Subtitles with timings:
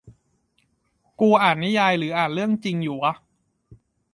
[1.19, 3.13] กูอ่านนิยายหรืออ่านเรื่องจริงอยู่วะ